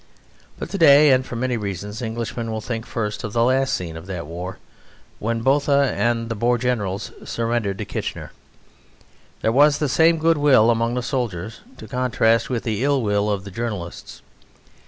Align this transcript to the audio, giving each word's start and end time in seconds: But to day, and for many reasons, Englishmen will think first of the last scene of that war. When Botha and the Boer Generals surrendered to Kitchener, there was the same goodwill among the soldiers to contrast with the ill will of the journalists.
But 0.57 0.71
to 0.71 0.79
day, 0.79 1.11
and 1.11 1.23
for 1.23 1.35
many 1.35 1.57
reasons, 1.57 2.01
Englishmen 2.01 2.51
will 2.51 2.59
think 2.59 2.87
first 2.87 3.23
of 3.23 3.33
the 3.33 3.43
last 3.43 3.71
scene 3.75 3.95
of 3.95 4.07
that 4.07 4.25
war. 4.25 4.57
When 5.19 5.41
Botha 5.41 5.93
and 5.95 6.27
the 6.27 6.33
Boer 6.33 6.57
Generals 6.57 7.11
surrendered 7.23 7.77
to 7.77 7.85
Kitchener, 7.85 8.31
there 9.41 9.51
was 9.51 9.77
the 9.77 9.87
same 9.87 10.17
goodwill 10.17 10.71
among 10.71 10.95
the 10.95 11.03
soldiers 11.03 11.59
to 11.77 11.87
contrast 11.87 12.49
with 12.49 12.63
the 12.63 12.83
ill 12.83 13.03
will 13.03 13.29
of 13.29 13.43
the 13.43 13.51
journalists. 13.51 14.23